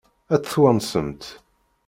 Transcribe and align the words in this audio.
Ad 0.33 0.41
tt-twansemt? 0.41 1.23